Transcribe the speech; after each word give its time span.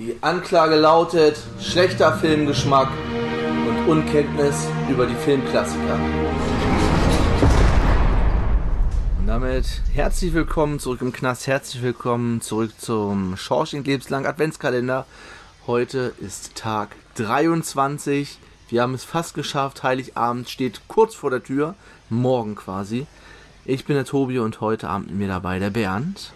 Die 0.00 0.16
Anklage 0.22 0.74
lautet 0.74 1.38
schlechter 1.60 2.14
Filmgeschmack 2.18 2.88
und 3.68 3.88
Unkenntnis 3.88 4.66
über 4.90 5.06
die 5.06 5.14
Filmklassiker. 5.14 6.00
Und 9.20 9.28
damit 9.28 9.82
herzlich 9.92 10.34
willkommen 10.34 10.80
zurück 10.80 11.00
im 11.00 11.12
Knast, 11.12 11.46
herzlich 11.46 11.80
willkommen 11.84 12.40
zurück 12.40 12.72
zum 12.76 13.36
Schorsching 13.36 13.84
Lebenslang 13.84 14.26
Adventskalender. 14.26 15.06
Heute 15.68 16.12
ist 16.20 16.56
Tag 16.56 16.96
23. 17.14 18.40
Wir 18.70 18.82
haben 18.82 18.94
es 18.94 19.04
fast 19.04 19.34
geschafft. 19.34 19.84
Heiligabend 19.84 20.48
steht 20.48 20.80
kurz 20.88 21.14
vor 21.14 21.30
der 21.30 21.44
Tür. 21.44 21.76
Morgen 22.10 22.56
quasi. 22.56 23.06
Ich 23.64 23.84
bin 23.84 23.94
der 23.94 24.06
Tobi 24.06 24.40
und 24.40 24.60
heute 24.60 24.88
Abend 24.88 25.10
mit 25.10 25.18
mir 25.18 25.28
dabei 25.28 25.60
der 25.60 25.70
Bernd. 25.70 26.32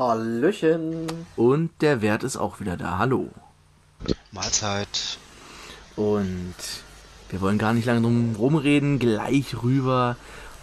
Hallöchen. 0.00 1.06
Und 1.36 1.70
der 1.82 2.00
Wert 2.00 2.24
ist 2.24 2.38
auch 2.38 2.58
wieder 2.58 2.78
da. 2.78 2.96
Hallo. 2.96 3.28
Mahlzeit. 4.32 5.18
Und 5.94 6.54
wir 7.28 7.42
wollen 7.42 7.58
gar 7.58 7.74
nicht 7.74 7.84
lange 7.84 8.00
drum 8.00 8.34
rumreden. 8.34 8.98
Gleich 8.98 9.62
rüber. 9.62 10.16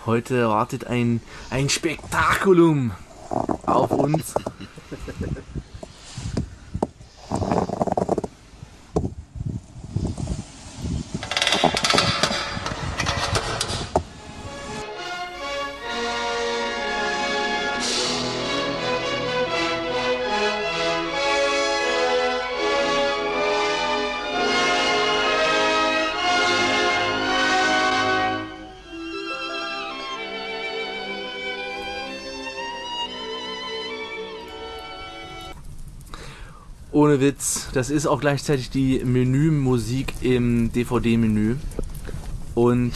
Heute 0.08 0.50
wartet 0.50 0.88
ein, 0.88 1.22
ein 1.52 1.70
Spektakulum 1.70 2.94
auf 3.68 3.92
uns. 3.92 4.34
Ohne 36.92 37.20
Witz, 37.20 37.68
das 37.74 37.90
ist 37.90 38.08
auch 38.08 38.22
gleichzeitig 38.22 38.70
die 38.70 39.04
Menümusik 39.04 40.14
im 40.22 40.72
DVD-Menü. 40.72 41.58
Und 42.56 42.94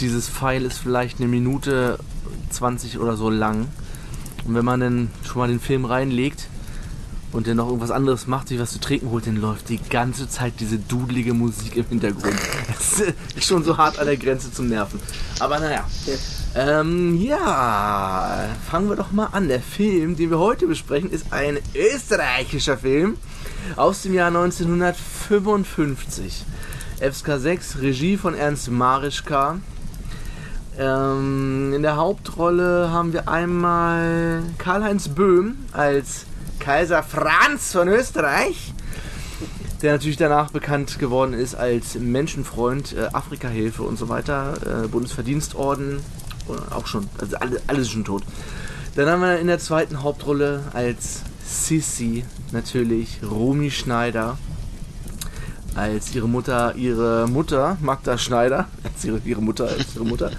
dieses 0.00 0.28
Pfeil 0.28 0.64
ist 0.64 0.78
vielleicht 0.78 1.18
eine 1.18 1.28
Minute 1.28 1.98
20 2.50 2.98
oder 2.98 3.16
so 3.16 3.28
lang. 3.28 3.68
Und 4.44 4.54
wenn 4.54 4.64
man 4.64 4.80
dann 4.80 5.10
schon 5.24 5.38
mal 5.38 5.48
den 5.48 5.60
Film 5.60 5.84
reinlegt 5.84 6.48
und 7.32 7.46
dann 7.46 7.58
noch 7.58 7.66
irgendwas 7.66 7.90
anderes 7.90 8.26
macht, 8.26 8.48
sich 8.48 8.58
was 8.58 8.72
zu 8.72 8.80
trinken 8.80 9.10
holt, 9.10 9.26
dann 9.26 9.36
läuft 9.36 9.68
die 9.68 9.78
ganze 9.78 10.28
Zeit 10.28 10.54
diese 10.60 10.78
dudelige 10.78 11.34
Musik 11.34 11.76
im 11.76 11.84
Hintergrund. 11.86 12.34
Das 12.66 13.00
ist 13.36 13.44
schon 13.46 13.62
so 13.62 13.76
hart 13.76 13.98
an 13.98 14.06
der 14.06 14.16
Grenze 14.16 14.50
zum 14.52 14.68
Nerven. 14.68 14.98
Aber 15.38 15.60
naja. 15.60 15.84
Ähm, 16.54 17.20
ja, 17.20 18.48
fangen 18.70 18.88
wir 18.88 18.96
doch 18.96 19.12
mal 19.12 19.26
an. 19.26 19.48
Der 19.48 19.60
Film, 19.60 20.16
den 20.16 20.30
wir 20.30 20.38
heute 20.38 20.66
besprechen, 20.66 21.10
ist 21.10 21.30
ein 21.32 21.58
österreichischer 21.74 22.78
Film 22.78 23.18
aus 23.76 24.00
dem 24.02 24.14
Jahr 24.14 24.28
1955. 24.28 26.44
FSK 27.00 27.38
6, 27.38 27.80
Regie 27.80 28.16
von 28.16 28.34
Ernst 28.34 28.70
Marischka. 28.70 29.58
Ähm, 30.78 31.74
in 31.74 31.82
der 31.82 31.96
Hauptrolle 31.96 32.90
haben 32.90 33.12
wir 33.12 33.28
einmal 33.28 34.42
Karl-Heinz 34.58 35.08
Böhm 35.08 35.56
als 35.72 36.24
Kaiser 36.60 37.02
Franz 37.02 37.72
von 37.72 37.88
Österreich, 37.88 38.72
der 39.82 39.92
natürlich 39.92 40.16
danach 40.16 40.50
bekannt 40.50 40.98
geworden 40.98 41.34
ist 41.34 41.54
als 41.54 41.96
Menschenfreund, 41.96 42.96
äh, 42.96 43.08
Afrikahilfe 43.12 43.82
und 43.82 43.98
so 43.98 44.08
weiter, 44.08 44.84
äh, 44.84 44.88
Bundesverdienstorden, 44.88 46.00
auch 46.70 46.86
schon, 46.86 47.08
also 47.18 47.36
alles, 47.36 47.62
alles 47.66 47.90
schon 47.90 48.04
tot. 48.04 48.22
Dann 48.94 49.08
haben 49.08 49.22
wir 49.22 49.38
in 49.38 49.46
der 49.46 49.58
zweiten 49.58 50.02
Hauptrolle 50.02 50.62
als 50.72 51.22
Sissy 51.44 52.24
natürlich 52.52 53.20
Romy 53.22 53.70
Schneider. 53.70 54.38
Als 55.74 56.14
ihre 56.14 56.28
Mutter, 56.28 56.74
ihre 56.74 57.28
Mutter, 57.28 57.78
Magda 57.80 58.18
Schneider, 58.18 58.66
als 58.82 59.04
ihre, 59.04 59.20
ihre 59.24 59.40
Mutter, 59.40 59.68
als 59.68 59.94
ihre 59.94 60.04
Mutter. 60.04 60.32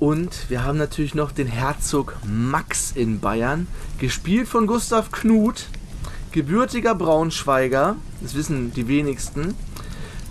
Und 0.00 0.48
wir 0.48 0.64
haben 0.64 0.78
natürlich 0.78 1.14
noch 1.14 1.30
den 1.30 1.46
Herzog 1.46 2.16
Max 2.26 2.92
in 2.92 3.20
Bayern, 3.20 3.66
gespielt 3.98 4.48
von 4.48 4.66
Gustav 4.66 5.12
Knut, 5.12 5.66
gebürtiger 6.32 6.94
Braunschweiger, 6.94 7.96
das 8.22 8.34
wissen 8.34 8.72
die 8.72 8.88
wenigsten. 8.88 9.54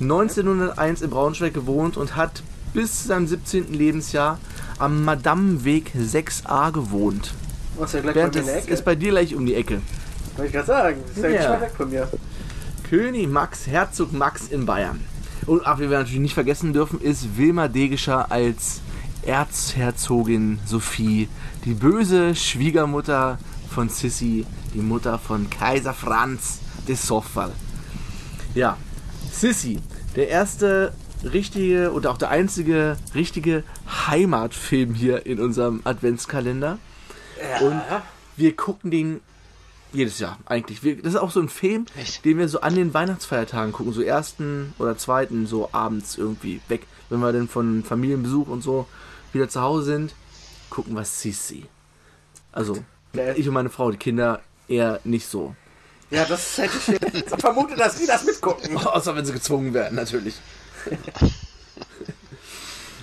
1901 0.02 1.02
in 1.02 1.10
Braunschweig 1.10 1.54
gewohnt 1.54 1.98
und 1.98 2.16
hat 2.16 2.42
bis 2.74 3.02
zu 3.02 3.08
seinem 3.10 3.28
17. 3.28 3.74
Lebensjahr 3.74 4.40
am 4.78 5.04
Madameweg 5.04 5.92
6a 5.96 6.72
gewohnt. 6.72 7.34
Was 7.78 7.94
ja 7.94 8.02
gleich 8.02 8.14
Bernd, 8.14 8.34
bei 8.36 8.42
mir 8.42 8.68
ist 8.68 8.86
bei 8.86 8.96
dir 8.96 9.12
gleich 9.12 9.36
um 9.36 9.46
die 9.46 9.56
Ecke. 9.56 9.82
Wollte 10.36 10.48
ich 10.48 10.54
gerade 10.54 10.68
sagen. 10.68 10.98
Das 11.08 11.18
ist 11.18 11.24
ja, 11.24 11.30
Ja. 11.30 11.40
nicht 11.40 11.50
weit 11.50 11.62
weg 11.62 11.72
von 11.78 11.90
mir. 11.90 12.10
König 12.90 13.28
Max, 13.30 13.68
Herzog 13.68 14.12
Max 14.14 14.48
in 14.48 14.66
Bayern. 14.66 15.00
Und 15.46 15.66
ach, 15.66 15.80
wie 15.80 15.90
wir 15.90 15.98
natürlich 16.00 16.20
nicht 16.20 16.34
vergessen 16.34 16.74
dürfen, 16.74 17.00
ist 17.02 17.38
Wilma 17.38 17.68
Degescher 17.68 18.32
als 18.32 18.82
Erzherzogin 19.24 20.60
Sophie, 20.66 21.28
die 21.66 21.74
böse 21.74 22.36
Schwiegermutter 22.36 23.38
von 23.74 23.90
Sissi, 23.90 24.46
die 24.74 24.80
Mutter 24.80 25.18
von 25.20 25.50
Kaiser 25.50 25.94
Franz 25.94 26.60
de 26.88 26.96
Soffal. 26.96 27.52
Ja, 28.56 28.78
Sissi, 29.32 29.80
der 30.16 30.30
erste 30.30 30.94
richtige 31.24 31.92
und 31.92 32.08
auch 32.08 32.18
der 32.18 32.30
einzige 32.30 32.98
richtige 33.14 33.64
Heimatfilm 34.08 34.94
hier 34.94 35.26
in 35.26 35.40
unserem 35.40 35.82
Adventskalender. 35.84 36.80
Und 37.62 37.82
wir 38.38 38.56
gucken 38.56 38.92
den 38.92 39.22
jedes 39.92 40.20
Jahr 40.20 40.38
eigentlich. 40.46 40.84
Wir, 40.84 40.98
das 40.98 41.14
ist 41.14 41.20
auch 41.20 41.32
so 41.32 41.40
ein 41.40 41.50
Film, 41.50 41.86
Echt? 41.98 42.24
den 42.26 42.38
wir 42.38 42.48
so 42.48 42.62
an 42.62 42.76
den 42.76 42.94
Weihnachtsfeiertagen 42.94 43.74
gucken, 43.74 43.94
so 43.94 44.02
ersten 44.02 44.74
oder 44.78 44.98
zweiten, 44.98 45.48
so 45.48 45.70
abends 45.72 46.18
irgendwie 46.18 46.62
weg. 46.68 46.86
Wenn 47.10 47.20
wir 47.20 47.34
dann 47.34 47.48
von 47.48 47.84
Familienbesuch 47.84 48.48
und 48.48 48.62
so 48.62 48.88
wieder 49.34 49.50
zu 49.50 49.62
Hause 49.62 49.86
sind, 49.86 50.14
gucken 50.70 50.94
wir 50.96 51.06
Sissi. 51.06 51.66
Also, 52.52 52.78
ich 53.36 53.48
und 53.48 53.54
meine 53.54 53.70
Frau, 53.70 53.92
die 53.92 53.98
Kinder 53.98 54.42
eher 54.68 55.00
nicht 55.04 55.28
so. 55.28 55.56
Ja, 56.12 56.26
das 56.26 56.58
hätte 56.58 56.78
ich 57.14 57.24
vermutet, 57.40 57.80
dass 57.80 57.98
die 57.98 58.08
das 58.08 58.24
mitgucken. 58.26 58.78
Außer 58.78 59.16
wenn 59.16 59.26
sie 59.26 59.34
gezwungen 59.34 59.74
werden, 59.74 59.96
natürlich. 59.96 60.36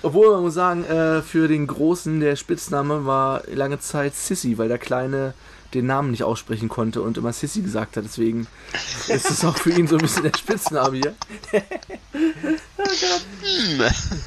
Obwohl 0.03 0.31
man 0.31 0.43
muss 0.43 0.53
sagen, 0.53 0.83
äh, 0.85 1.21
für 1.21 1.47
den 1.47 1.67
Großen 1.67 2.19
der 2.19 2.35
Spitzname 2.35 3.05
war 3.05 3.43
lange 3.47 3.79
Zeit 3.79 4.15
Sissy, 4.15 4.57
weil 4.57 4.67
der 4.67 4.77
Kleine 4.77 5.33
den 5.73 5.85
Namen 5.85 6.11
nicht 6.11 6.23
aussprechen 6.23 6.69
konnte 6.69 7.01
und 7.01 7.17
immer 7.17 7.33
Sissy 7.33 7.61
gesagt 7.61 7.97
hat. 7.97 8.05
Deswegen 8.05 8.47
ist 9.07 9.29
es 9.29 9.43
auch 9.43 9.57
für 9.57 9.71
ihn 9.71 9.87
so 9.87 9.97
ein 9.97 10.01
bisschen 10.01 10.23
der 10.23 10.37
Spitzname 10.37 10.97
hier. 10.97 11.15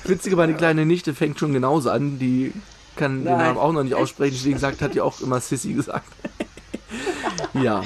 Witzige 0.04 0.36
war, 0.36 0.46
die 0.46 0.54
kleine 0.54 0.84
Nichte 0.84 1.14
fängt 1.14 1.38
schon 1.38 1.52
genauso 1.52 1.90
an. 1.90 2.18
Die 2.18 2.52
kann 2.96 3.24
den 3.24 3.24
Nein. 3.24 3.38
Namen 3.38 3.58
auch 3.58 3.72
noch 3.72 3.82
nicht 3.82 3.94
aussprechen, 3.94 4.34
deswegen 4.36 4.58
sagt, 4.58 4.82
hat 4.82 4.94
die 4.94 5.00
auch 5.00 5.20
immer 5.20 5.40
Sissy 5.40 5.72
gesagt. 5.72 6.12
ja. 7.54 7.82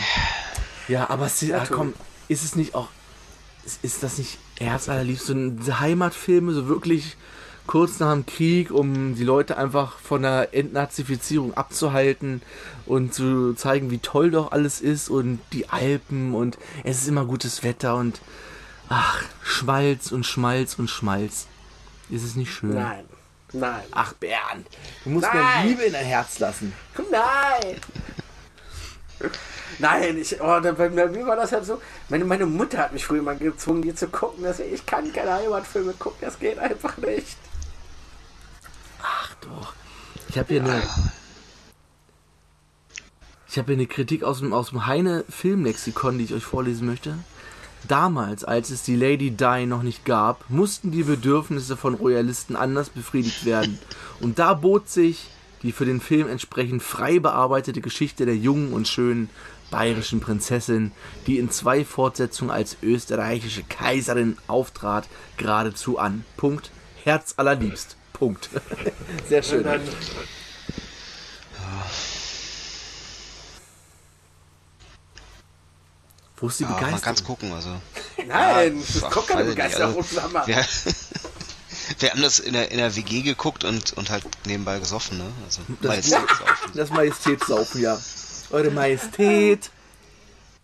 Ja, 0.88 1.08
aber 1.10 1.28
Sissy, 1.28 1.52
Ja, 1.52 1.58
ah, 1.60 1.66
komm, 1.70 1.92
ist 2.28 2.44
es 2.44 2.56
nicht 2.56 2.74
auch 2.74 2.88
ist, 3.82 4.02
das 4.02 4.18
nicht 4.18 4.38
herzallerliebst, 4.58 5.26
so 5.26 5.34
diese 5.34 5.80
Heimatfilme, 5.80 6.52
so 6.52 6.68
wirklich 6.68 7.16
kurz 7.66 7.98
nach 7.98 8.12
dem 8.12 8.26
Krieg, 8.26 8.70
um 8.70 9.14
die 9.14 9.24
Leute 9.24 9.56
einfach 9.56 9.98
von 9.98 10.22
der 10.22 10.54
Entnazifizierung 10.54 11.54
abzuhalten 11.54 12.42
und 12.86 13.14
zu 13.14 13.54
zeigen, 13.54 13.90
wie 13.90 13.98
toll 13.98 14.30
doch 14.30 14.52
alles 14.52 14.80
ist 14.80 15.08
und 15.08 15.40
die 15.52 15.68
Alpen 15.70 16.34
und 16.34 16.58
es 16.84 17.02
ist 17.02 17.08
immer 17.08 17.24
gutes 17.24 17.62
Wetter 17.62 17.96
und 17.96 18.20
ach, 18.88 19.22
Schmalz 19.42 20.12
und 20.12 20.26
Schmalz 20.26 20.74
und 20.78 20.90
Schmalz. 20.90 21.46
Ist 22.10 22.24
es 22.24 22.36
nicht 22.36 22.52
schön? 22.52 22.74
Nein. 22.74 23.04
Nein. 23.52 23.84
Ach, 23.92 24.12
Bernd, 24.14 24.66
du 25.04 25.10
musst 25.10 25.32
mir. 25.32 25.42
Liebe 25.64 25.84
in 25.84 25.92
dein 25.92 26.04
Herz 26.04 26.38
lassen. 26.40 26.72
Nein. 27.10 27.76
Nein, 29.78 30.18
ich, 30.18 30.40
oh, 30.40 30.60
bei 30.60 30.88
mir 30.88 31.26
war 31.26 31.36
das 31.36 31.52
halt 31.52 31.64
so. 31.64 31.80
Meine, 32.08 32.24
meine 32.24 32.46
Mutter 32.46 32.78
hat 32.78 32.92
mich 32.92 33.04
früher 33.04 33.22
mal 33.22 33.36
gezwungen, 33.36 33.82
die 33.82 33.94
zu 33.94 34.08
gucken. 34.08 34.44
Dass 34.44 34.60
ich, 34.60 34.86
kann 34.86 35.12
keine 35.12 35.34
Heimatfilme 35.34 35.94
gucken, 35.94 36.18
das 36.20 36.38
geht 36.38 36.58
einfach 36.58 36.96
nicht. 36.98 37.36
Ach 39.02 39.34
doch. 39.40 39.74
Ich 40.28 40.38
habe 40.38 40.48
hier 40.48 40.62
eine. 40.62 40.82
Ich 43.48 43.58
habe 43.58 43.66
hier 43.66 43.76
eine 43.76 43.86
Kritik 43.86 44.24
aus 44.24 44.40
dem, 44.40 44.52
aus 44.52 44.70
dem 44.70 44.86
Heine 44.86 45.24
Filmlexikon, 45.28 46.18
die 46.18 46.24
ich 46.24 46.34
euch 46.34 46.44
vorlesen 46.44 46.86
möchte. 46.86 47.18
Damals, 47.86 48.44
als 48.44 48.70
es 48.70 48.82
die 48.82 48.96
Lady 48.96 49.30
Di 49.30 49.66
noch 49.66 49.82
nicht 49.82 50.04
gab, 50.04 50.48
mussten 50.48 50.90
die 50.90 51.02
Bedürfnisse 51.02 51.76
von 51.76 51.94
Royalisten 51.94 52.56
anders 52.56 52.88
befriedigt 52.88 53.44
werden. 53.44 53.78
Und 54.20 54.38
da 54.38 54.54
bot 54.54 54.88
sich 54.88 55.28
die 55.64 55.72
für 55.72 55.86
den 55.86 56.00
Film 56.00 56.28
entsprechend 56.28 56.82
frei 56.82 57.18
bearbeitete 57.18 57.80
Geschichte 57.80 58.26
der 58.26 58.36
jungen 58.36 58.72
und 58.72 58.86
schönen 58.86 59.30
bayerischen 59.70 60.20
Prinzessin, 60.20 60.92
die 61.26 61.38
in 61.38 61.50
zwei 61.50 61.84
Fortsetzungen 61.84 62.52
als 62.52 62.76
österreichische 62.82 63.64
Kaiserin 63.64 64.36
auftrat, 64.46 65.08
geradezu 65.38 65.98
an. 65.98 66.24
Punkt. 66.36 66.70
Herz 67.02 67.34
allerliebst. 67.38 67.96
Punkt. 68.12 68.50
Sehr 69.28 69.42
schön. 69.42 69.64
Wo 76.36 76.48
ist 76.48 76.60
die 76.60 76.64
Ja, 76.64 76.70
man 76.70 76.78
kann 76.78 76.94
es 76.94 77.00
Begeisterung? 77.00 77.26
gucken, 77.38 77.52
also. 77.52 77.70
nein, 78.26 78.76
Ja, 78.76 78.82
das 79.00 79.10
kommt 79.10 79.28
keine 79.28 79.42
ich 79.42 79.46
nicht, 79.48 79.56
Begeisterung, 79.56 79.96
also, 79.96 80.28
mal. 80.28 80.46
Wir, 81.98 82.10
haben 82.10 82.22
das 82.22 82.38
in 82.38 82.52
der, 82.54 82.70
in 82.70 82.78
der 82.78 82.94
WG 82.96 83.22
geguckt 83.22 83.64
und, 83.64 83.92
und 83.94 84.10
halt 84.10 84.24
nebenbei 84.46 84.78
gesoffen, 84.78 85.18
ne? 85.18 85.26
Also, 85.44 85.60
Das- 85.80 85.88
Majestätssaufen. 86.10 86.70
Das 86.74 86.90
Majestätssaufen, 86.90 87.80
ja. 87.82 87.98
Eure 88.50 88.70
Majestät. 88.70 89.70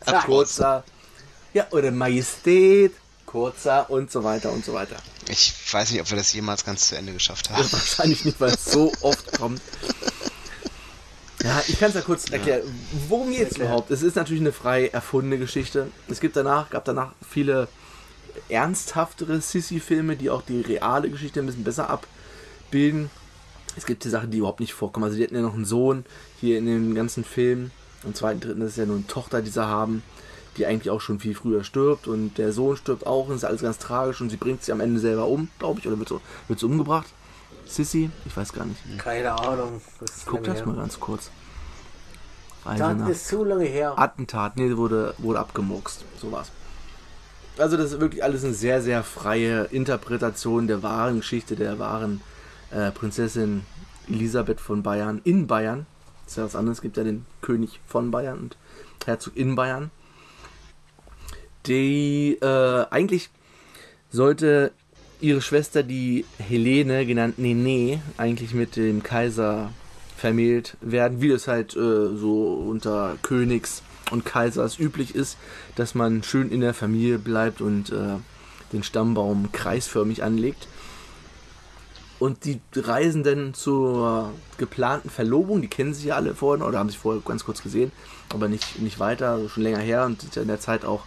Ja. 0.07 0.21
Kurzer. 0.23 0.85
Ja, 1.53 1.67
Eure 1.71 1.91
Majestät. 1.91 2.93
Kurzer 3.27 3.89
und 3.91 4.11
so 4.11 4.25
weiter 4.25 4.51
und 4.51 4.65
so 4.65 4.73
weiter. 4.73 4.97
Ich 5.29 5.53
weiß 5.73 5.93
nicht, 5.93 6.01
ob 6.01 6.11
wir 6.11 6.17
das 6.17 6.33
jemals 6.33 6.65
ganz 6.65 6.89
zu 6.89 6.97
Ende 6.97 7.13
geschafft 7.13 7.49
haben. 7.51 7.63
Ja, 7.63 7.73
wahrscheinlich 7.73 8.25
nicht, 8.25 8.41
weil 8.41 8.51
es 8.55 8.65
so 8.65 8.93
oft 9.03 9.39
kommt. 9.39 9.61
Ja, 11.43 11.63
ich 11.69 11.79
kann 11.79 11.89
es 11.91 11.95
ja 11.95 12.01
kurz 12.03 12.29
erklären. 12.31 12.63
Worum 13.09 13.31
geht 13.31 13.53
es 13.53 13.57
überhaupt? 13.57 13.91
Es 13.91 14.03
ist 14.03 14.17
natürlich 14.17 14.41
eine 14.43 14.53
frei 14.53 14.89
erfundene 14.89 15.39
Geschichte. 15.39 15.91
Es 16.09 16.21
gibt 16.21 16.37
danach, 16.37 16.71
gab 16.71 16.85
danach 16.85 17.13
viele 17.29 17.69
ernsthaftere 18.51 19.41
Sissy-Filme, 19.41 20.17
die 20.17 20.31
auch 20.31 20.43
die 20.43 20.61
reale 20.61 21.11
Geschichte 21.11 21.41
ein 21.41 21.47
bisschen 21.47 21.65
besser 21.65 21.91
abbilden. 21.91 23.11
Es 23.77 23.87
gibt 23.87 24.05
die 24.05 24.09
Sachen, 24.09 24.31
die 24.31 24.39
überhaupt 24.39 24.61
nicht 24.61 24.75
vorkommen. 24.75 25.05
Also 25.05 25.17
die 25.17 25.25
hatten 25.25 25.37
ja 25.37 25.43
noch 25.43 25.55
einen 25.55 25.65
Sohn 25.65 26.05
hier 26.41 26.59
in 26.59 26.67
den 26.67 26.95
ganzen 26.95 27.25
Filmen. 27.25 27.71
Im 28.05 28.15
zweiten, 28.15 28.41
dritten 28.41 28.63
ist 28.63 28.77
ja 28.77 28.87
nur 28.87 28.97
eine 28.97 29.07
Tochter, 29.07 29.43
die 29.43 29.51
sie 29.51 29.65
haben, 29.65 30.03
die 30.57 30.67
eigentlich 30.67 30.91
auch 30.91 31.01
schon 31.01 31.21
viel 31.21 31.35
früher 31.35 31.65
stirbt. 31.65 32.09
Und 32.09 32.39
der 32.39 32.53
Sohn 32.53 32.77
stirbt 32.77 33.07
auch 33.07 33.29
und 33.29 33.37
ist 33.37 33.45
alles 33.45 33.63
ganz 33.63 33.79
tragisch. 33.79 34.21
Und 34.21 34.31
sie 34.31 34.37
bringt 34.37 34.63
sich 34.63 34.73
am 34.73 34.81
Ende 34.81 35.01
selber 35.01 35.27
um, 35.27 35.49
glaube 35.59 35.81
ich. 35.81 35.87
Oder 35.87 35.99
wird 35.99 36.09
so, 36.09 36.21
wird 36.49 36.59
so 36.59 36.67
umgebracht. 36.67 37.07
Sissy? 37.67 38.11
Ich 38.27 38.37
weiß 38.37 38.53
gar 38.53 38.67
nicht. 38.67 38.81
Keine 38.99 39.33
Ahnung. 39.33 39.81
Das 40.01 40.25
Guck 40.27 40.43
das 40.45 40.59
her. 40.59 40.67
mal 40.67 40.77
ganz 40.77 40.99
kurz. 40.99 41.31
Das 42.65 43.09
ist 43.09 43.29
zu 43.29 43.45
lange 43.45 43.65
her. 43.65 43.99
Attentat, 43.99 44.57
nee, 44.57 44.77
wurde, 44.77 45.15
wurde 45.19 45.39
abgemurkst. 45.39 46.05
So 46.21 46.31
war's. 46.31 46.51
Also 47.61 47.77
das 47.77 47.93
ist 47.93 48.01
wirklich 48.01 48.25
alles 48.25 48.43
eine 48.43 48.55
sehr, 48.55 48.81
sehr 48.81 49.05
freie 49.05 49.65
Interpretation 49.65 50.67
der 50.67 50.83
wahren 50.83 51.19
Geschichte 51.19 51.57
der 51.57 51.79
wahren 51.79 52.23
äh, 52.71 52.91
Prinzessin 52.91 53.63
Elisabeth 54.09 54.61
von 54.61 54.83
Bayern 54.83 55.21
in 55.25 55.47
Bayern. 55.47 55.87
Das 56.25 56.33
ist 56.33 56.37
ja 56.39 56.45
was 56.45 56.57
anderes. 56.57 56.79
Es 56.79 56.83
gibt 56.83 56.97
ja 56.97 57.05
den 57.05 57.27
König 57.43 57.81
von 57.87 58.11
Bayern 58.11 58.39
und 58.39 58.57
Herzog 59.05 59.37
in 59.37 59.57
Bayern. 59.57 59.91
Die 61.67 62.39
äh, 62.41 62.87
eigentlich 62.91 63.29
sollte 64.11 64.73
ihre 65.21 65.43
Schwester, 65.43 65.83
die 65.83 66.25
Helene, 66.39 67.05
genannt 67.05 67.39
Nene, 67.39 68.01
eigentlich 68.17 68.55
mit 68.55 68.77
dem 68.77 69.03
Kaiser 69.03 69.71
vermählt 70.17 70.79
werden, 70.81 71.21
wie 71.21 71.29
das 71.29 71.47
halt 71.47 71.77
äh, 71.77 72.17
so 72.17 72.65
unter 72.69 73.19
Königs 73.23 73.83
und 74.11 74.25
Kaisers 74.25 74.79
üblich 74.79 75.15
ist, 75.15 75.37
dass 75.77 75.95
man 75.95 76.23
schön 76.23 76.51
in 76.51 76.61
der 76.61 76.75
Familie 76.75 77.19
bleibt 77.19 77.61
und 77.61 77.91
äh, 77.91 78.17
den 78.73 78.83
Stammbaum 78.83 79.53
kreisförmig 79.53 80.23
anlegt. 80.23 80.69
Und 82.19 82.45
die 82.45 82.61
reisen 82.77 83.23
dann 83.23 83.55
zur 83.55 84.33
geplanten 84.59 85.09
Verlobung, 85.09 85.63
die 85.63 85.69
kennen 85.69 85.95
sich 85.95 86.05
ja 86.05 86.17
alle 86.17 86.35
vorhin 86.35 86.63
oder 86.63 86.79
haben 86.79 86.91
sich 86.91 86.99
vorher 86.99 87.23
ganz 87.25 87.45
kurz 87.45 87.63
gesehen, 87.63 87.93
aber 88.29 88.47
nicht, 88.47 88.79
nicht 88.81 88.99
weiter, 88.99 89.31
also 89.31 89.49
schon 89.49 89.63
länger 89.63 89.79
her 89.79 90.05
und 90.05 90.21
sind 90.21 90.37
ja 90.37 90.43
in 90.43 90.49
der 90.49 90.61
Zeit 90.61 90.85
auch 90.85 91.05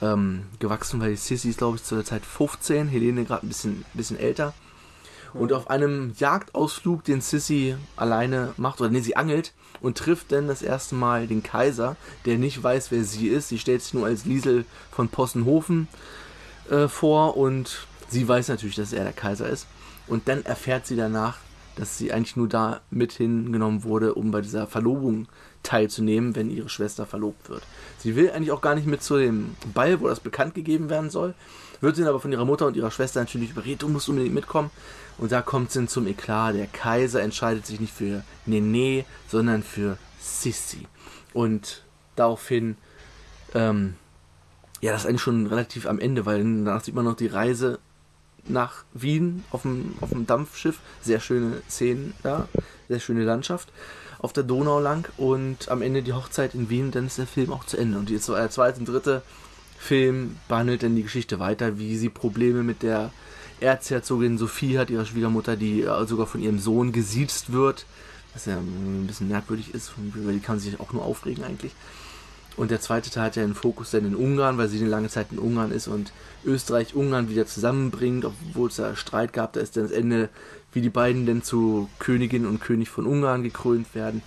ähm, 0.00 0.44
gewachsen, 0.58 1.00
weil 1.00 1.16
Sissy 1.18 1.50
ist, 1.50 1.58
glaube 1.58 1.76
ich, 1.76 1.84
zu 1.84 1.96
der 1.96 2.04
Zeit 2.04 2.24
15, 2.24 2.88
Helene 2.88 3.24
gerade 3.24 3.46
ein 3.46 3.48
bisschen, 3.48 3.84
bisschen 3.92 4.18
älter. 4.18 4.54
Und 5.34 5.52
auf 5.52 5.70
einem 5.70 6.12
Jagdausflug, 6.16 7.04
den 7.04 7.20
Sissy 7.20 7.76
alleine 7.96 8.54
macht, 8.56 8.80
oder 8.80 8.90
nee, 8.90 9.00
sie 9.00 9.16
angelt 9.16 9.52
und 9.80 9.98
trifft 9.98 10.32
dann 10.32 10.48
das 10.48 10.62
erste 10.62 10.94
Mal 10.94 11.26
den 11.26 11.42
Kaiser, 11.42 11.96
der 12.24 12.38
nicht 12.38 12.62
weiß, 12.62 12.90
wer 12.90 13.04
sie 13.04 13.28
ist. 13.28 13.48
Sie 13.48 13.58
stellt 13.58 13.82
sich 13.82 13.94
nur 13.94 14.06
als 14.06 14.24
Liesel 14.24 14.64
von 14.90 15.08
Possenhofen 15.08 15.88
äh, 16.70 16.88
vor 16.88 17.36
und 17.36 17.86
sie 18.08 18.26
weiß 18.26 18.48
natürlich, 18.48 18.76
dass 18.76 18.92
er 18.92 19.04
der 19.04 19.12
Kaiser 19.12 19.48
ist. 19.48 19.66
Und 20.06 20.28
dann 20.28 20.44
erfährt 20.44 20.86
sie 20.86 20.96
danach, 20.96 21.38
dass 21.76 21.96
sie 21.96 22.12
eigentlich 22.12 22.36
nur 22.36 22.48
da 22.48 22.80
mit 22.90 23.12
hingenommen 23.12 23.84
wurde, 23.84 24.14
um 24.14 24.30
bei 24.30 24.40
dieser 24.40 24.66
Verlobung 24.66 25.28
teilzunehmen, 25.62 26.34
wenn 26.34 26.50
ihre 26.50 26.68
Schwester 26.68 27.06
verlobt 27.06 27.48
wird. 27.48 27.62
Sie 27.98 28.16
will 28.16 28.30
eigentlich 28.30 28.52
auch 28.52 28.60
gar 28.60 28.74
nicht 28.74 28.86
mit 28.86 29.02
zu 29.02 29.16
dem 29.16 29.54
Ball, 29.74 30.00
wo 30.00 30.08
das 30.08 30.20
bekannt 30.20 30.54
gegeben 30.54 30.90
werden 30.90 31.10
soll, 31.10 31.34
wird 31.80 31.96
sie 31.96 32.04
aber 32.04 32.20
von 32.20 32.32
ihrer 32.32 32.44
Mutter 32.44 32.66
und 32.66 32.76
ihrer 32.76 32.90
Schwester 32.90 33.20
natürlich 33.20 33.50
überredet, 33.50 33.82
du 33.82 33.88
musst 33.88 34.08
unbedingt 34.08 34.34
mitkommen. 34.34 34.70
Und 35.18 35.32
da 35.32 35.42
kommt 35.42 35.74
dann 35.74 35.88
zum 35.88 36.06
Eklat. 36.06 36.54
Der 36.54 36.66
Kaiser 36.66 37.22
entscheidet 37.22 37.66
sich 37.66 37.80
nicht 37.80 37.92
für 37.92 38.22
Nene, 38.46 39.04
sondern 39.26 39.62
für 39.62 39.98
Sissi. 40.20 40.86
Und 41.32 41.82
daraufhin, 42.14 42.76
ähm, 43.54 43.94
ja, 44.80 44.92
das 44.92 45.02
ist 45.02 45.08
eigentlich 45.08 45.22
schon 45.22 45.46
relativ 45.46 45.86
am 45.86 45.98
Ende, 45.98 46.24
weil 46.24 46.38
danach 46.38 46.84
sieht 46.84 46.94
man 46.94 47.04
noch 47.04 47.16
die 47.16 47.26
Reise 47.26 47.80
nach 48.44 48.84
Wien 48.94 49.44
auf 49.50 49.62
dem, 49.62 49.94
auf 50.00 50.10
dem 50.10 50.26
Dampfschiff. 50.26 50.78
Sehr 51.02 51.18
schöne 51.18 51.62
Szenen 51.68 52.14
da, 52.22 52.48
sehr 52.88 53.00
schöne 53.00 53.24
Landschaft 53.24 53.72
auf 54.18 54.32
der 54.32 54.42
Donau 54.42 54.80
lang 54.80 55.08
und 55.16 55.68
am 55.68 55.82
Ende 55.82 56.02
die 56.02 56.12
Hochzeit 56.12 56.54
in 56.54 56.68
Wien, 56.68 56.90
dann 56.90 57.06
ist 57.06 57.18
der 57.18 57.26
Film 57.26 57.52
auch 57.52 57.64
zu 57.64 57.76
Ende. 57.76 57.98
Und 57.98 58.10
jetzt 58.10 58.28
der 58.28 58.50
zweite 58.50 58.80
und 58.80 58.88
dritte 58.88 59.22
Film 59.78 60.36
behandelt 60.48 60.82
dann 60.82 60.96
die 60.96 61.04
Geschichte 61.04 61.38
weiter, 61.38 61.78
wie 61.78 61.96
sie 61.96 62.08
Probleme 62.08 62.62
mit 62.62 62.82
der 62.82 63.10
Erzherzogin 63.60 64.38
Sophie 64.38 64.78
hat, 64.78 64.90
ihrer 64.90 65.04
Schwiegermutter, 65.04 65.56
die 65.56 65.82
äh, 65.82 66.06
sogar 66.06 66.26
von 66.26 66.42
ihrem 66.42 66.58
Sohn 66.58 66.92
gesiezt 66.92 67.52
wird, 67.52 67.86
was 68.34 68.46
ja 68.46 68.56
ein 68.56 69.06
bisschen 69.06 69.28
merkwürdig 69.28 69.74
ist, 69.74 69.92
über 70.14 70.32
die 70.32 70.40
kann 70.40 70.60
sich 70.60 70.78
auch 70.80 70.92
nur 70.92 71.04
aufregen 71.04 71.44
eigentlich. 71.44 71.72
Und 72.56 72.72
der 72.72 72.80
zweite 72.80 73.08
Teil 73.08 73.26
hat 73.26 73.36
ja 73.36 73.42
den 73.42 73.54
Fokus 73.54 73.92
dann 73.92 74.04
in 74.04 74.16
Ungarn, 74.16 74.58
weil 74.58 74.68
sie 74.68 74.80
eine 74.80 74.88
lange 74.88 75.08
Zeit 75.08 75.28
in 75.30 75.38
Ungarn 75.38 75.70
ist 75.70 75.86
und 75.86 76.12
Österreich 76.44 76.94
Ungarn 76.96 77.30
wieder 77.30 77.46
zusammenbringt, 77.46 78.24
obwohl 78.24 78.68
es 78.68 78.76
da 78.76 78.96
Streit 78.96 79.32
gab. 79.32 79.52
Da 79.52 79.60
ist 79.60 79.76
dann 79.76 79.84
das 79.84 79.92
Ende, 79.92 80.28
wie 80.72 80.80
die 80.80 80.90
beiden 80.90 81.24
denn 81.24 81.42
zu 81.44 81.88
Königin 82.00 82.46
und 82.46 82.60
König 82.60 82.88
von 82.88 83.06
Ungarn 83.06 83.44
gekrönt 83.44 83.94
werden. 83.94 84.22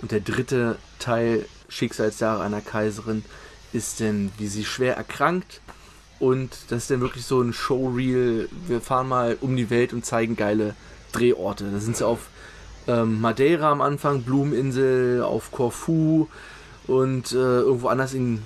Und 0.00 0.10
der 0.10 0.20
dritte 0.20 0.78
Teil, 0.98 1.44
Schicksalsjahre 1.68 2.42
einer 2.42 2.62
Kaiserin, 2.62 3.24
ist 3.72 4.00
dann, 4.00 4.32
wie 4.38 4.46
sie 4.46 4.64
schwer 4.64 4.96
erkrankt. 4.96 5.60
Und 6.18 6.56
das 6.68 6.84
ist 6.84 6.90
dann 6.90 7.00
wirklich 7.00 7.26
so 7.26 7.42
ein 7.42 7.52
Showreel. 7.52 8.48
Wir 8.66 8.80
fahren 8.80 9.08
mal 9.08 9.36
um 9.40 9.56
die 9.56 9.70
Welt 9.70 9.92
und 9.92 10.04
zeigen 10.04 10.36
geile 10.36 10.74
Drehorte. 11.12 11.70
Da 11.70 11.78
sind 11.78 11.96
sie 11.96 12.06
auf 12.06 12.28
ähm, 12.86 13.20
Madeira 13.20 13.70
am 13.70 13.82
Anfang, 13.82 14.22
Blumeninsel, 14.22 15.22
auf 15.22 15.50
Korfu 15.50 16.28
und 16.86 17.32
äh, 17.32 17.36
irgendwo 17.36 17.88
anders 17.88 18.14
in 18.14 18.42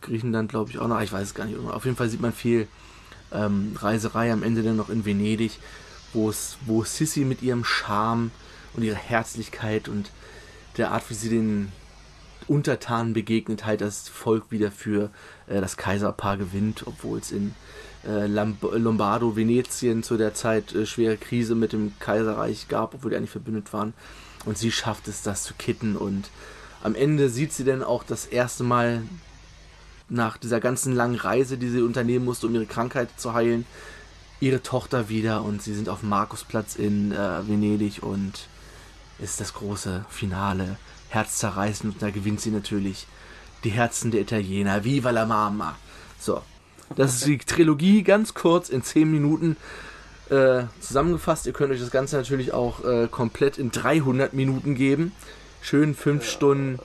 Griechenland, 0.00 0.50
glaube 0.50 0.70
ich, 0.70 0.78
auch 0.78 0.88
noch. 0.88 1.00
Ich 1.00 1.12
weiß 1.12 1.22
es 1.22 1.34
gar 1.34 1.46
nicht. 1.46 1.58
Auf 1.58 1.84
jeden 1.84 1.96
Fall 1.96 2.08
sieht 2.08 2.20
man 2.20 2.32
viel 2.32 2.68
ähm, 3.32 3.74
Reiserei 3.78 4.32
am 4.32 4.42
Ende 4.42 4.62
dann 4.62 4.76
noch 4.76 4.90
in 4.90 5.04
Venedig, 5.04 5.58
wo 6.12 6.28
es, 6.28 6.58
wo 6.66 6.84
Sissi 6.84 7.24
mit 7.24 7.42
ihrem 7.42 7.64
Charme 7.64 8.30
und 8.74 8.82
ihrer 8.82 8.96
Herzlichkeit 8.96 9.88
und 9.88 10.10
der 10.76 10.92
Art, 10.92 11.08
wie 11.08 11.14
sie 11.14 11.30
den 11.30 11.72
Untertanen 12.48 13.12
begegnet, 13.12 13.64
halt 13.64 13.80
das 13.80 14.08
Volk 14.08 14.50
wieder 14.50 14.70
für 14.70 15.10
äh, 15.46 15.60
das 15.60 15.76
Kaiserpaar 15.76 16.36
gewinnt, 16.36 16.86
obwohl 16.86 17.18
es 17.18 17.32
in 17.32 17.54
äh, 18.06 18.26
Lombardo, 18.26 19.36
Venetien 19.36 20.02
zu 20.02 20.16
der 20.16 20.34
Zeit 20.34 20.74
äh, 20.74 20.86
schwere 20.86 21.16
Krise 21.16 21.54
mit 21.54 21.72
dem 21.72 21.92
Kaiserreich 21.98 22.68
gab, 22.68 22.94
obwohl 22.94 23.10
die 23.10 23.16
eigentlich 23.16 23.30
verbündet 23.30 23.72
waren. 23.72 23.94
Und 24.44 24.58
sie 24.58 24.70
schafft 24.70 25.08
es, 25.08 25.22
das 25.22 25.42
zu 25.42 25.54
kitten 25.54 25.96
und 25.96 26.30
am 26.82 26.94
Ende 26.94 27.30
sieht 27.30 27.52
sie 27.54 27.64
dann 27.64 27.82
auch 27.82 28.04
das 28.04 28.26
erste 28.26 28.62
Mal 28.62 29.02
nach 30.10 30.36
dieser 30.36 30.60
ganzen 30.60 30.94
langen 30.94 31.16
Reise, 31.16 31.56
die 31.56 31.70
sie 31.70 31.80
unternehmen 31.80 32.26
musste, 32.26 32.46
um 32.46 32.54
ihre 32.54 32.66
Krankheit 32.66 33.08
zu 33.16 33.32
heilen, 33.32 33.64
ihre 34.38 34.62
Tochter 34.62 35.08
wieder 35.08 35.42
und 35.42 35.62
sie 35.62 35.74
sind 35.74 35.88
auf 35.88 36.02
Markusplatz 36.02 36.76
in 36.76 37.12
äh, 37.12 37.48
Venedig 37.48 38.02
und 38.02 38.48
ist 39.18 39.40
das 39.40 39.54
große 39.54 40.04
Finale, 40.10 40.76
herzzerreißend 41.14 41.94
und 41.94 42.02
da 42.02 42.10
gewinnt 42.10 42.40
sie 42.40 42.50
natürlich 42.50 43.06
die 43.62 43.70
Herzen 43.70 44.10
der 44.10 44.20
Italiener. 44.20 44.84
Viva 44.84 45.10
la 45.10 45.24
Mama! 45.24 45.76
So, 46.18 46.42
das 46.96 47.14
ist 47.14 47.26
die 47.26 47.38
Trilogie, 47.38 48.02
ganz 48.02 48.34
kurz 48.34 48.68
in 48.68 48.82
10 48.82 49.10
Minuten 49.10 49.56
äh, 50.30 50.64
zusammengefasst. 50.80 51.46
Ihr 51.46 51.52
könnt 51.52 51.72
euch 51.72 51.80
das 51.80 51.90
Ganze 51.90 52.16
natürlich 52.16 52.52
auch 52.52 52.84
äh, 52.84 53.08
komplett 53.08 53.58
in 53.58 53.70
300 53.70 54.32
Minuten 54.32 54.74
geben. 54.74 55.12
Schön 55.60 55.94
5 55.94 56.28
Stunden. 56.28 56.78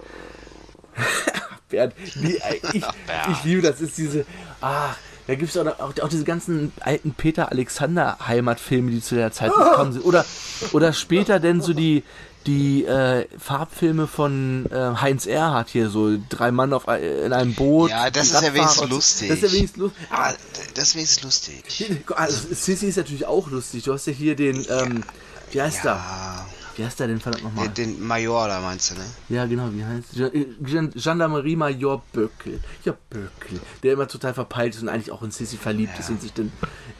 Bernd, 1.69 1.93
wie, 2.15 2.37
äh, 2.37 2.59
ich, 2.73 2.83
ich 3.31 3.43
liebe 3.43 3.61
das, 3.61 3.81
ist 3.81 3.97
diese, 3.97 4.25
ach, 4.61 4.97
Da 5.29 5.35
gibt 5.35 5.55
es 5.55 5.57
auch, 5.57 5.67
auch, 5.79 5.93
auch 6.01 6.09
diese 6.09 6.23
ganzen 6.23 6.73
alten 6.79 7.13
Peter 7.13 7.51
Alexander 7.51 8.17
Heimatfilme, 8.27 8.89
die 8.89 8.99
zu 8.99 9.13
der 9.13 9.31
Zeit 9.31 9.53
gekommen 9.53 9.93
sind. 9.93 10.03
Oder, 10.03 10.25
oder 10.71 10.91
später 10.91 11.39
denn 11.39 11.61
so 11.61 11.73
die, 11.73 12.03
die 12.49 12.85
äh, 12.85 13.27
Farbfilme 13.37 14.07
von 14.07 14.65
äh, 14.71 14.95
Heinz 14.99 15.25
Erhardt 15.27 15.69
hier, 15.69 15.89
so 15.89 16.17
drei 16.29 16.51
Mann 16.51 16.73
auf, 16.73 16.87
ein- 16.87 17.03
in 17.03 17.33
einem 17.33 17.53
Boot. 17.53 17.91
Ja, 17.91 18.09
das 18.09 18.31
ist 18.31 18.41
ja 18.41 18.53
wenigstens 18.53 18.81
so. 18.81 18.85
lustig. 18.87 19.29
Das 19.29 19.37
ist 19.37 19.43
ja 19.43 19.51
wenigstens 19.57 19.77
lustig. 19.81 20.07
Aber 20.09 20.35
das 20.73 20.83
ist 20.87 20.95
wenigstens 20.95 21.23
lustig. 21.23 22.03
Also, 22.15 22.47
Sissy 22.53 22.87
ist 22.87 22.97
natürlich 22.97 23.25
auch 23.25 23.49
lustig. 23.51 23.83
Du 23.83 23.93
hast 23.93 24.07
ja 24.07 24.13
hier 24.13 24.35
den, 24.35 24.65
ähm, 24.69 25.03
wie 25.51 25.61
heißt 25.61 25.83
der? 25.83 25.93
Ja, 25.93 26.45
Wie 26.75 26.85
heißt 26.85 26.99
der 26.99 27.07
denn 27.07 27.19
verdammt 27.19 27.43
nochmal? 27.43 27.67
den, 27.69 27.97
den 27.97 28.07
Major 28.07 28.47
da 28.47 28.61
meinst 28.61 28.91
du, 28.91 28.95
ne? 28.95 29.05
Ja, 29.29 29.45
genau, 29.45 29.69
wie 29.73 29.83
heißt 29.83 30.33
Gen- 30.61 30.91
Gendarmerie 30.95 31.55
Major 31.55 32.01
Böckel. 32.13 32.59
Ja, 32.85 32.93
Böckel. 33.09 33.59
Der 33.83 33.93
immer 33.93 34.07
total 34.07 34.33
verpeilt 34.33 34.75
ist 34.75 34.81
und 34.81 34.89
eigentlich 34.89 35.11
auch 35.11 35.21
in 35.21 35.31
Sissy 35.31 35.57
verliebt 35.57 35.99
ist 35.99 36.09
und 36.09 36.21
sich 36.21 36.33
dann 36.33 36.51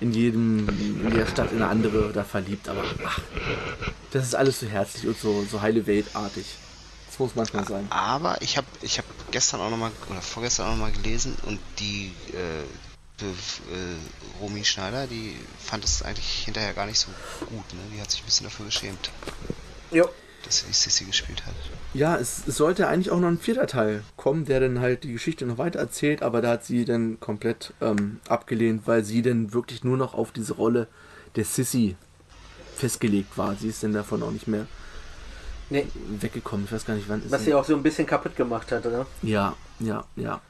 in 0.01 0.11
jedem, 0.13 0.67
in 0.69 1.11
der 1.11 1.25
Stadt 1.25 1.51
in 1.51 1.57
eine 1.61 1.67
andere 1.71 2.11
da 2.13 2.23
verliebt. 2.23 2.67
Aber 2.69 2.83
ach, 3.05 3.19
das 4.11 4.25
ist 4.25 4.35
alles 4.35 4.59
so 4.59 4.67
herzlich 4.67 5.07
und 5.07 5.17
so, 5.17 5.45
so 5.49 5.61
heile 5.61 5.85
Weltartig. 5.85 6.45
Das 7.07 7.19
muss 7.19 7.35
manchmal 7.35 7.65
sein. 7.65 7.87
Aber 7.89 8.41
ich 8.41 8.57
habe 8.57 8.67
ich 8.81 8.97
hab 8.97 9.05
gestern 9.31 9.61
auch 9.61 9.69
nochmal, 9.69 9.91
oder 10.09 10.21
vorgestern 10.21 10.67
auch 10.67 10.71
nochmal 10.71 10.91
gelesen 10.91 11.35
und 11.45 11.59
die 11.79 12.13
äh, 12.33 12.63
äh, 13.21 14.41
Romy 14.41 14.63
Schneider, 14.63 15.07
die 15.07 15.35
fand 15.59 15.83
es 15.83 16.01
eigentlich 16.01 16.43
hinterher 16.45 16.73
gar 16.73 16.85
nicht 16.85 16.99
so 16.99 17.07
gut, 17.49 17.73
ne? 17.73 17.79
Die 17.93 18.01
hat 18.01 18.09
sich 18.11 18.21
ein 18.21 18.25
bisschen 18.25 18.45
dafür 18.45 18.65
geschämt, 18.65 19.11
Jo. 19.91 20.07
dass 20.45 20.59
sie 20.59 20.71
Sissy 20.71 21.05
gespielt 21.05 21.45
hat. 21.45 21.55
Ja, 21.93 22.15
es, 22.15 22.47
es 22.47 22.55
sollte 22.55 22.87
eigentlich 22.87 23.11
auch 23.11 23.19
noch 23.19 23.27
ein 23.27 23.39
vierter 23.39 23.67
Teil 23.67 24.03
kommen, 24.15 24.45
der 24.45 24.61
dann 24.61 24.79
halt 24.79 25.03
die 25.03 25.11
Geschichte 25.13 25.45
noch 25.45 25.57
weiter 25.57 25.79
erzählt, 25.79 26.21
aber 26.21 26.41
da 26.41 26.51
hat 26.51 26.65
sie 26.65 26.85
dann 26.85 27.19
komplett 27.19 27.73
ähm, 27.81 28.19
abgelehnt, 28.27 28.83
weil 28.85 29.03
sie 29.03 29.21
dann 29.21 29.53
wirklich 29.53 29.83
nur 29.83 29.97
noch 29.97 30.13
auf 30.13 30.31
diese 30.31 30.53
Rolle 30.53 30.87
der 31.35 31.45
Sissy 31.45 31.95
festgelegt 32.79 33.37
war. 33.37 33.55
Sie 33.55 33.67
ist 33.67 33.83
dann 33.83 33.93
davon 33.93 34.23
auch 34.23 34.31
nicht 34.31 34.47
mehr 34.47 34.65
Nee, 35.71 35.85
weggekommen. 36.19 36.65
Ich 36.65 36.71
weiß 36.71 36.85
gar 36.85 36.95
nicht, 36.95 37.07
wann 37.09 37.21
ist 37.23 37.29
was 37.31 37.43
sie- 37.45 37.53
auch 37.53 37.63
so 37.63 37.75
ein 37.75 37.83
bisschen 37.83 38.07
kaputt 38.07 38.35
gemacht 38.35 38.71
hat, 38.71 38.85
oder? 38.87 39.05
Ja, 39.21 39.55
ja, 39.79 40.03
ja. 40.15 40.41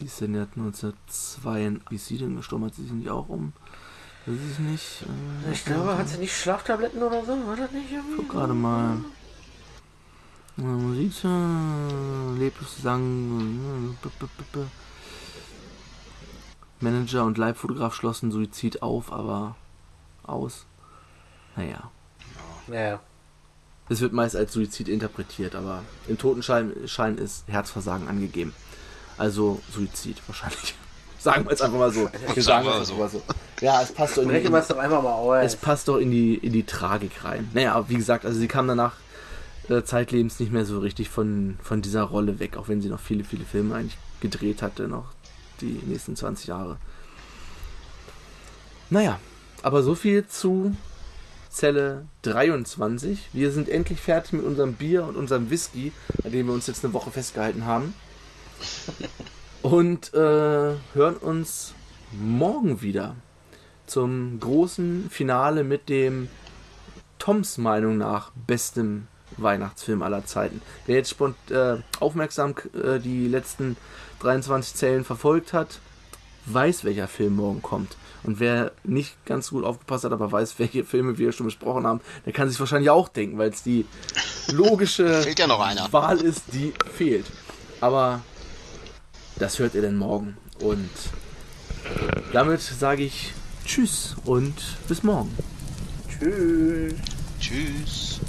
Die 0.00 0.06
ist 0.06 0.20
dann 0.20 0.34
ja 0.34 0.46
1902. 0.56 1.80
Wie 1.90 1.94
ist 1.94 2.06
sie 2.06 2.18
denn 2.18 2.34
gestorben? 2.36 2.64
Hat 2.64 2.74
sie 2.74 2.82
sich 2.82 2.92
nicht 2.92 3.08
auch 3.10 3.28
um? 3.28 3.52
Das 4.26 4.34
ist 4.34 4.58
nicht. 4.58 5.02
Äh, 5.46 5.52
Ich 5.52 5.64
glaube, 5.64 5.96
hat 5.96 6.08
sie 6.08 6.18
nicht 6.18 6.34
Schlaftabletten 6.36 7.00
oder 7.02 7.24
so? 7.24 7.32
War 7.46 7.56
das 7.56 7.70
nicht 7.70 7.92
irgendwie? 7.92 8.16
Guck 8.16 8.30
gerade 8.30 8.52
mal. 8.54 8.96
Äh, 10.58 10.62
Musik, 10.62 11.12
äh, 11.24 12.38
leblos 12.38 12.76
Gesang. 12.76 13.94
äh, 14.02 14.58
Manager 16.80 17.24
und 17.24 17.38
Leibfotograf 17.38 17.94
schlossen 17.94 18.32
Suizid 18.32 18.82
auf, 18.82 19.12
aber 19.12 19.54
aus. 20.30 20.66
Naja. 21.56 21.90
Ja, 22.68 22.80
ja. 22.80 23.00
Es 23.88 24.00
wird 24.00 24.12
meist 24.12 24.36
als 24.36 24.52
Suizid 24.52 24.88
interpretiert, 24.88 25.56
aber 25.56 25.82
im 26.06 26.16
Totenschein 26.16 26.72
Schein 26.86 27.18
ist 27.18 27.48
Herzversagen 27.48 28.08
angegeben. 28.08 28.54
Also 29.18 29.60
Suizid 29.72 30.16
wahrscheinlich. 30.26 30.74
Sagen 31.18 31.44
wir 31.44 31.52
es 31.52 31.60
einfach 31.60 31.78
mal 31.78 31.92
so. 31.92 32.08
Wir 32.32 32.42
sagen 32.42 32.64
wir 32.64 32.80
es 32.80 32.88
so. 32.88 33.06
so. 33.06 33.22
Ja, 33.60 33.82
es 33.82 33.92
passt 33.92 34.16
doch 34.16 34.22
in 34.22 34.30
es 34.30 34.68
doch 34.68 34.78
einfach 34.78 35.02
mal 35.02 35.12
aus. 35.12 35.44
es 35.44 35.56
passt 35.56 35.88
doch 35.88 35.98
in 35.98 36.10
die, 36.10 36.34
in 36.34 36.54
die 36.54 36.64
Tragik 36.64 37.24
rein. 37.24 37.50
Naja, 37.52 37.74
aber 37.74 37.90
wie 37.90 37.96
gesagt, 37.96 38.24
also 38.24 38.38
sie 38.38 38.48
kam 38.48 38.66
danach 38.66 38.94
äh, 39.68 39.82
zeitlebens 39.82 40.40
nicht 40.40 40.50
mehr 40.50 40.64
so 40.64 40.78
richtig 40.78 41.10
von, 41.10 41.58
von 41.62 41.82
dieser 41.82 42.04
Rolle 42.04 42.38
weg, 42.38 42.56
auch 42.56 42.68
wenn 42.68 42.80
sie 42.80 42.88
noch 42.88 43.00
viele, 43.00 43.24
viele 43.24 43.44
Filme 43.44 43.74
eigentlich 43.74 43.98
gedreht 44.20 44.62
hatte, 44.62 44.88
noch 44.88 45.12
die 45.60 45.82
nächsten 45.84 46.16
20 46.16 46.46
Jahre. 46.46 46.78
Naja, 48.88 49.20
aber 49.62 49.82
so 49.82 49.94
viel 49.94 50.26
zu 50.26 50.74
Zelle 51.48 52.06
23. 52.22 53.30
Wir 53.32 53.50
sind 53.50 53.68
endlich 53.68 54.00
fertig 54.00 54.34
mit 54.34 54.44
unserem 54.44 54.74
Bier 54.74 55.04
und 55.04 55.16
unserem 55.16 55.50
Whisky, 55.50 55.92
an 56.24 56.32
dem 56.32 56.46
wir 56.46 56.54
uns 56.54 56.66
jetzt 56.66 56.84
eine 56.84 56.94
Woche 56.94 57.10
festgehalten 57.10 57.66
haben. 57.66 57.94
Und 59.62 60.14
äh, 60.14 60.18
hören 60.94 61.16
uns 61.20 61.74
morgen 62.12 62.82
wieder 62.82 63.16
zum 63.86 64.38
großen 64.38 65.10
Finale 65.10 65.64
mit 65.64 65.88
dem 65.88 66.28
Toms 67.18 67.58
Meinung 67.58 67.98
nach 67.98 68.30
bestem 68.46 69.08
Weihnachtsfilm 69.36 70.02
aller 70.02 70.24
Zeiten. 70.24 70.62
Wer 70.86 70.96
jetzt 70.96 71.10
spont, 71.10 71.36
äh, 71.50 71.78
aufmerksam 71.98 72.54
äh, 72.74 72.98
die 72.98 73.28
letzten 73.28 73.76
23 74.20 74.74
Zellen 74.74 75.04
verfolgt 75.04 75.52
hat, 75.52 75.80
weiß, 76.46 76.84
welcher 76.84 77.08
Film 77.08 77.36
morgen 77.36 77.62
kommt. 77.62 77.96
Und 78.22 78.40
wer 78.40 78.72
nicht 78.84 79.24
ganz 79.24 79.50
gut 79.50 79.64
aufgepasst 79.64 80.04
hat, 80.04 80.12
aber 80.12 80.30
weiß, 80.30 80.58
welche 80.58 80.84
Filme 80.84 81.18
wir 81.18 81.32
schon 81.32 81.46
besprochen 81.46 81.86
haben, 81.86 82.00
der 82.26 82.32
kann 82.32 82.48
sich 82.48 82.60
wahrscheinlich 82.60 82.90
auch 82.90 83.08
denken, 83.08 83.38
weil 83.38 83.50
es 83.50 83.62
die 83.62 83.86
logische 84.52 85.22
Fehlt 85.22 85.38
ja 85.38 85.46
noch 85.46 85.60
einer. 85.60 85.90
Wahl 85.92 86.18
ist, 86.18 86.44
die 86.52 86.72
fehlt. 86.92 87.26
Aber 87.80 88.20
das 89.36 89.58
hört 89.58 89.74
ihr 89.74 89.82
dann 89.82 89.96
morgen. 89.96 90.36
Und 90.60 90.90
damit 92.32 92.60
sage 92.60 93.04
ich 93.04 93.32
Tschüss 93.64 94.16
und 94.24 94.54
bis 94.88 95.02
morgen. 95.02 95.34
Tschüss. 96.08 96.94
Tschüss. 97.40 98.20